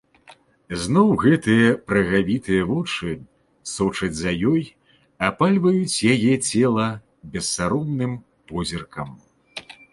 Зноў 0.83 1.09
гэтыя 1.23 1.67
прагавітыя 1.89 2.63
вочы 2.71 3.11
сочаць 3.73 4.11
за 4.21 4.31
ёю, 4.53 4.55
апальваюць 5.29 6.01
яе 6.17 6.33
цела 6.49 6.87
бессаромным 7.37 8.21
позіркам. 8.53 9.09